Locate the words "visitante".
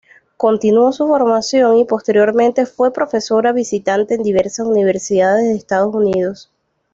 3.51-4.15